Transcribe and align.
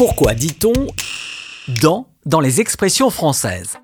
Pourquoi 0.00 0.32
dit-on 0.32 0.72
dents 1.82 2.06
dans 2.24 2.40
les 2.40 2.62
expressions 2.62 3.10
françaises 3.10 3.76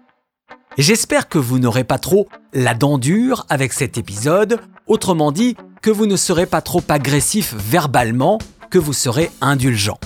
J'espère 0.79 1.29
que 1.29 1.37
vous 1.37 1.59
n'aurez 1.59 1.85
pas 1.85 1.99
trop 1.99 2.27
la 2.55 2.73
dent 2.73 2.97
dure 2.97 3.45
avec 3.51 3.75
cet 3.75 3.99
épisode, 3.99 4.59
autrement 4.87 5.31
dit 5.31 5.59
que 5.83 5.91
vous 5.91 6.07
ne 6.07 6.17
serez 6.17 6.47
pas 6.47 6.63
trop 6.63 6.83
agressif 6.89 7.53
verbalement, 7.59 8.39
que 8.71 8.79
vous 8.79 8.95
serez 8.95 9.31
indulgent. 9.43 9.99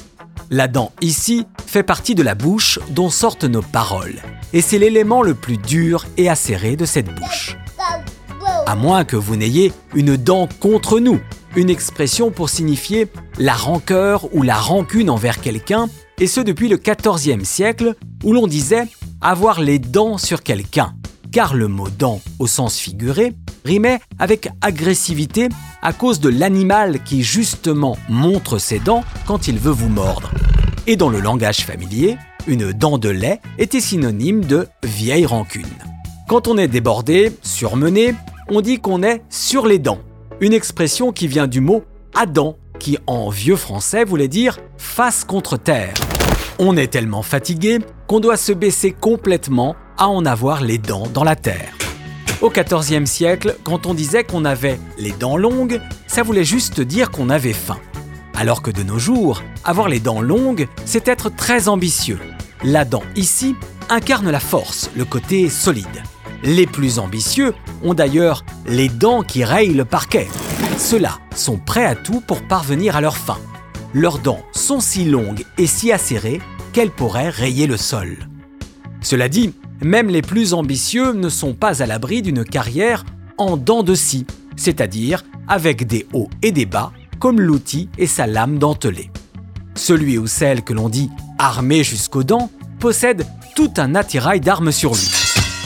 La 0.51 0.67
dent 0.67 0.91
ici 1.01 1.47
fait 1.65 1.85
partie 1.85 2.17
de 2.17 2.25
la 2.25 2.35
bouche 2.35 2.81
dont 2.89 3.09
sortent 3.09 3.45
nos 3.45 3.63
paroles, 3.63 4.21
et 4.53 4.63
c'est 4.63 4.81
l'élément 4.81 5.23
le 5.23 5.37
plus 5.37 5.59
dur 5.59 6.07
et 6.17 6.29
acéré 6.29 6.75
de 6.75 6.87
cette 6.87 7.15
bouche. 7.15 7.57
À 8.67 8.75
moins 8.75 9.05
que 9.05 9.15
vous 9.15 9.37
n'ayez 9.37 9.73
une 9.95 10.17
dent 10.17 10.49
contre 10.59 10.99
nous, 10.99 11.21
une 11.57 11.71
expression 11.71 12.31
pour 12.31 12.49
signifier 12.49 13.07
la 13.39 13.55
rancœur 13.55 14.35
ou 14.35 14.43
la 14.43 14.57
rancune 14.57 15.11
envers 15.11 15.41
quelqu'un, 15.41 15.89
et 16.19 16.27
ce 16.27 16.41
depuis 16.41 16.69
le 16.69 16.77
XIVe 16.77 17.45
siècle, 17.45 17.95
où 18.25 18.33
l'on 18.33 18.47
disait 18.47 18.89
avoir 19.21 19.61
les 19.61 19.79
dents 19.79 20.19
sur 20.19 20.43
quelqu'un, 20.43 20.95
car 21.33 21.55
le 21.55 21.69
mot 21.69 21.89
dent 21.89 22.21
au 22.39 22.47
sens 22.47 22.79
figuré 22.79 23.35
rimait 23.65 24.01
avec 24.19 24.49
agressivité 24.61 25.49
à 25.83 25.93
cause 25.93 26.21
de 26.21 26.29
l'animal 26.29 27.03
qui 27.05 27.23
justement 27.23 27.97
montre 28.09 28.59
ses 28.59 28.79
dents 28.79 29.05
quand 29.27 29.49
il 29.49 29.59
veut 29.59 29.73
vous 29.73 29.89
mordre. 29.89 30.31
Et 30.87 30.97
dans 30.97 31.09
le 31.09 31.21
langage 31.21 31.61
familier, 31.61 32.17
une 32.47 32.73
dent 32.73 32.99
de 32.99 33.11
lait 33.11 33.41
était 33.59 33.81
synonyme 33.81 34.45
de 34.45 34.67
vieille 34.83 35.27
rancune. 35.27 35.67
Quand 36.27 36.49
on 36.49 36.57
est 36.59 36.69
débordé, 36.69 37.33
surmené, 37.43 38.15
on 38.49 38.61
dit 38.61 38.79
qu'on 38.79 39.03
est 39.03 39.23
sur 39.29 39.67
les 39.67 39.79
dents, 39.79 40.01
une 40.41 40.53
expression 40.55 41.13
qui 41.13 41.29
vient 41.29 41.47
du 41.47 41.61
mot 41.61 41.85
Adam, 42.15 42.57
qui 42.79 42.99
en 43.07 43.29
vieux 43.29 43.57
français 43.57 44.05
voulait 44.05 44.29
dire 44.29 44.59
face 44.79 45.25
contre 45.25 45.57
terre. 45.57 45.95
On 46.59 46.77
est 46.77 46.89
tellement 46.89 47.23
fatigué 47.23 47.79
qu'on 48.07 48.21
doit 48.21 48.37
se 48.37 48.53
baisser 48.53 48.93
complètement 48.93 49.77
à 49.99 50.09
en 50.09 50.25
avoir 50.25 50.63
les 50.63 50.79
dents 50.79 51.07
dans 51.13 51.25
la 51.25 51.37
terre. 51.37 51.75
Au 52.41 52.51
XIVe 52.51 53.05
siècle, 53.05 53.57
quand 53.65 53.85
on 53.85 53.93
disait 53.93 54.25
qu'on 54.25 54.47
avait 54.47 54.81
les 54.99 55.13
dents 55.13 55.37
longues, 55.37 55.81
ça 56.07 56.23
voulait 56.23 56.45
juste 56.45 56.81
dire 56.81 57.11
qu'on 57.11 57.29
avait 57.29 57.53
faim. 57.53 57.79
Alors 58.35 58.63
que 58.63 58.71
de 58.71 58.83
nos 58.83 58.99
jours, 58.99 59.43
avoir 59.65 59.89
les 59.89 60.01
dents 60.01 60.23
longues, 60.23 60.67
c'est 60.87 61.09
être 61.09 61.29
très 61.29 61.69
ambitieux. 61.69 62.19
La 62.65 62.87
dent 62.87 63.03
ici 63.15 63.55
incarne 63.91 64.31
la 64.31 64.41
force, 64.41 64.91
le 64.97 65.05
côté 65.05 65.51
solide. 65.51 66.03
Les 66.43 66.67
plus 66.67 66.99
ambitieux 66.99 67.55
ont 67.83 67.95
d'ailleurs 67.95 68.45
les 68.67 68.89
dents 68.89 69.23
qui 69.23 69.45
rayent 69.45 69.75
le 69.75 69.85
parquet. 69.85 70.29
Ceux-là 70.79 71.19
sont 71.35 71.59
prêts 71.59 71.85
à 71.85 71.95
tout 71.95 72.21
pour 72.21 72.43
parvenir 72.43 72.97
à 72.97 73.01
leur 73.01 73.17
fin 73.17 73.39
leurs 73.95 74.19
dents 74.19 74.43
sont 74.53 74.81
si 74.81 75.05
longues 75.05 75.45
et 75.59 75.67
si 75.67 75.93
acérées 75.93 76.41
qu'elles 76.73 76.91
pourraient 76.91 77.31
rayer 77.31 77.67
le 77.67 77.77
sol. 77.77 78.17
Cela 79.01 79.29
dit, 79.29 79.55
même 79.83 80.09
les 80.09 80.23
plus 80.23 80.55
ambitieux 80.55 81.13
ne 81.13 81.29
sont 81.29 81.55
pas 81.55 81.83
à 81.83 81.87
l'abri 81.87 82.23
d'une 82.23 82.45
carrière 82.45 83.05
en 83.39 83.57
dents 83.57 83.83
de 83.83 83.95
scie, 83.95 84.27
c'est-à-dire 84.57 85.25
avec 85.49 85.87
des 85.87 86.07
hauts 86.13 86.29
et 86.43 86.53
des 86.53 86.67
bas, 86.67 86.93
comme 87.19 87.41
l'outil 87.41 87.89
et 87.99 88.07
sa 88.07 88.27
lame 88.27 88.59
dentelée. 88.59 89.11
Celui 89.75 90.19
ou 90.19 90.27
celle 90.27 90.63
que 90.63 90.73
l'on 90.73 90.89
dit 90.89 91.11
armé 91.39 91.83
jusqu'aux 91.83 92.25
dents 92.25 92.51
possède 92.79 93.27
tout 93.57 93.73
un 93.79 93.95
attirail 93.95 94.41
d'armes 94.41 94.73
sur 94.73 94.95
lui. 94.95 95.20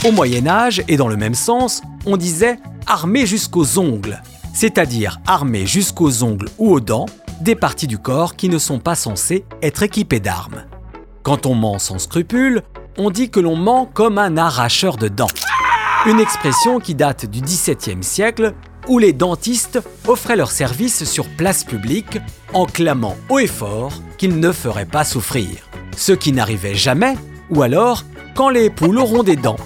Au 0.05 0.13
Moyen 0.13 0.47
Âge, 0.47 0.83
et 0.87 0.99
dans 0.99 1.09
le 1.09 1.17
même 1.17 1.35
sens, 1.35 1.81
on 2.05 2.19
disait 2.19 2.59
armé 2.87 3.25
jusqu'aux 3.25 3.79
ongles, 3.79 4.23
c'est-à-dire 4.53 5.19
armé 5.27 5.67
jusqu'aux 5.67 6.23
ongles 6.23 6.51
ou 6.59 6.73
aux 6.73 6.81
dents, 6.81 7.07
des 7.41 7.55
parties 7.55 7.87
du 7.87 7.97
corps 7.97 8.37
qui 8.37 8.51
ne 8.51 8.59
sont 8.59 8.79
pas 8.79 8.97
censées 8.97 9.47
être 9.63 9.83
équipées 9.83 10.21
d'armes. 10.21 10.67
Quand 11.23 11.47
on 11.47 11.55
ment 11.55 11.79
sans 11.79 11.99
scrupule, 11.99 12.61
on 12.99 13.09
dit 13.09 13.31
que 13.31 13.41
l'on 13.41 13.57
ment 13.57 13.87
comme 13.87 14.19
un 14.19 14.37
arracheur 14.37 14.99
de 14.99 15.09
dents. 15.09 15.27
Une 16.05 16.21
expression 16.21 16.81
qui 16.81 16.95
date 16.95 17.25
du 17.25 17.41
XVIIe 17.41 18.05
siècle 18.05 18.53
où 18.89 18.99
les 18.99 19.15
dentistes 19.15 19.81
offraient 20.07 20.37
leurs 20.37 20.51
services 20.51 21.05
sur 21.05 21.27
place 21.31 21.65
publique 21.65 22.19
en 22.53 22.67
clamant 22.67 23.17
haut 23.31 23.39
et 23.39 23.47
fort 23.47 23.95
qu'ils 24.19 24.39
ne 24.39 24.53
feraient 24.53 24.85
pas 24.85 25.05
souffrir. 25.05 25.71
Ce 25.97 26.13
qui 26.13 26.33
n'arrivait 26.33 26.75
jamais, 26.75 27.17
ou 27.49 27.63
alors 27.63 28.05
quand 28.35 28.51
les 28.51 28.69
poules 28.69 28.99
auront 28.99 29.23
des 29.23 29.37
dents. 29.37 29.57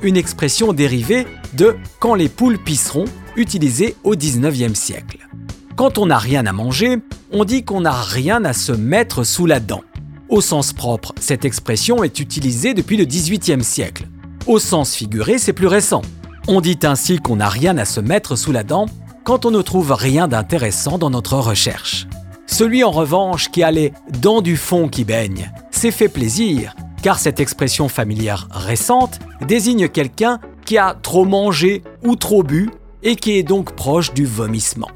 Une 0.00 0.16
expression 0.16 0.72
dérivée 0.72 1.26
de 1.54 1.76
quand 1.98 2.14
les 2.14 2.28
poules 2.28 2.58
pisseront, 2.58 3.06
utilisée 3.34 3.96
au 4.04 4.14
XIXe 4.14 4.78
siècle. 4.78 5.28
Quand 5.74 5.98
on 5.98 6.06
n'a 6.06 6.18
rien 6.18 6.46
à 6.46 6.52
manger, 6.52 6.98
on 7.32 7.44
dit 7.44 7.64
qu'on 7.64 7.80
n'a 7.80 7.92
rien 7.92 8.44
à 8.44 8.52
se 8.52 8.70
mettre 8.70 9.24
sous 9.24 9.46
la 9.46 9.58
dent. 9.58 9.82
Au 10.28 10.40
sens 10.40 10.72
propre, 10.72 11.14
cette 11.18 11.44
expression 11.44 12.04
est 12.04 12.20
utilisée 12.20 12.74
depuis 12.74 12.96
le 12.96 13.06
XVIIIe 13.06 13.64
siècle. 13.64 14.06
Au 14.46 14.60
sens 14.60 14.94
figuré, 14.94 15.38
c'est 15.38 15.52
plus 15.52 15.66
récent. 15.66 16.02
On 16.46 16.60
dit 16.60 16.78
ainsi 16.84 17.18
qu'on 17.18 17.36
n'a 17.36 17.48
rien 17.48 17.76
à 17.76 17.84
se 17.84 18.00
mettre 18.00 18.36
sous 18.36 18.52
la 18.52 18.62
dent 18.62 18.86
quand 19.24 19.46
on 19.46 19.50
ne 19.50 19.62
trouve 19.62 19.92
rien 19.92 20.28
d'intéressant 20.28 20.98
dans 20.98 21.10
notre 21.10 21.36
recherche. 21.38 22.06
Celui 22.46 22.84
en 22.84 22.92
revanche 22.92 23.50
qui 23.50 23.64
a 23.64 23.70
les 23.72 23.92
dents 24.22 24.42
du 24.42 24.56
fond 24.56 24.88
qui 24.88 25.04
baignent 25.04 25.50
s'est 25.70 25.90
fait 25.90 26.08
plaisir, 26.08 26.74
car 27.02 27.18
cette 27.18 27.40
expression 27.40 27.88
familière 27.88 28.48
récente 28.50 29.18
désigne 29.46 29.88
quelqu'un 29.88 30.38
qui 30.64 30.78
a 30.78 30.94
trop 30.94 31.24
mangé 31.24 31.82
ou 32.04 32.16
trop 32.16 32.42
bu 32.42 32.70
et 33.02 33.16
qui 33.16 33.38
est 33.38 33.42
donc 33.42 33.74
proche 33.74 34.12
du 34.12 34.26
vomissement. 34.26 34.90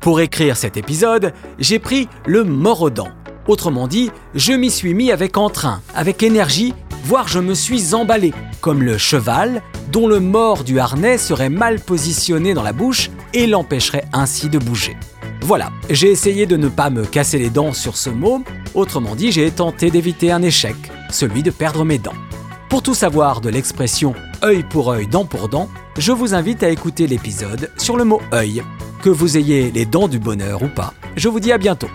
Pour 0.00 0.20
écrire 0.20 0.56
cet 0.56 0.76
épisode, 0.76 1.32
j'ai 1.58 1.78
pris 1.78 2.08
le 2.26 2.44
morodan. 2.44 3.08
Autrement 3.48 3.88
dit, 3.88 4.10
je 4.34 4.52
m'y 4.52 4.70
suis 4.70 4.94
mis 4.94 5.10
avec 5.10 5.36
entrain, 5.36 5.82
avec 5.94 6.22
énergie, 6.22 6.72
voire 7.04 7.28
je 7.28 7.38
me 7.38 7.54
suis 7.54 7.94
emballé, 7.94 8.32
comme 8.60 8.82
le 8.82 8.96
cheval 8.96 9.62
dont 9.90 10.06
le 10.06 10.20
mort 10.20 10.62
du 10.64 10.78
harnais 10.78 11.18
serait 11.18 11.50
mal 11.50 11.80
positionné 11.80 12.54
dans 12.54 12.62
la 12.62 12.72
bouche 12.72 13.10
et 13.34 13.46
l'empêcherait 13.46 14.04
ainsi 14.12 14.48
de 14.48 14.58
bouger. 14.58 14.96
Voilà, 15.42 15.70
j'ai 15.88 16.10
essayé 16.10 16.46
de 16.46 16.56
ne 16.56 16.68
pas 16.68 16.90
me 16.90 17.04
casser 17.04 17.38
les 17.38 17.50
dents 17.50 17.72
sur 17.72 17.96
ce 17.96 18.10
mot, 18.10 18.42
autrement 18.74 19.14
dit 19.14 19.32
j'ai 19.32 19.50
tenté 19.50 19.90
d'éviter 19.90 20.30
un 20.30 20.42
échec, 20.42 20.76
celui 21.14 21.42
de 21.42 21.50
perdre 21.50 21.84
mes 21.84 21.98
dents. 21.98 22.14
Pour 22.68 22.82
tout 22.82 22.94
savoir 22.94 23.40
de 23.40 23.48
l'expression 23.50 24.14
œil 24.44 24.62
pour 24.62 24.90
œil, 24.90 25.06
dent 25.06 25.24
pour 25.24 25.48
dent, 25.48 25.68
je 25.98 26.12
vous 26.12 26.34
invite 26.34 26.62
à 26.62 26.70
écouter 26.70 27.06
l'épisode 27.06 27.70
sur 27.76 27.96
le 27.96 28.04
mot 28.04 28.20
œil. 28.32 28.62
Que 29.02 29.10
vous 29.10 29.36
ayez 29.36 29.70
les 29.70 29.86
dents 29.86 30.08
du 30.08 30.18
bonheur 30.18 30.62
ou 30.62 30.68
pas, 30.68 30.94
je 31.16 31.28
vous 31.28 31.40
dis 31.40 31.52
à 31.52 31.58
bientôt. 31.58 31.88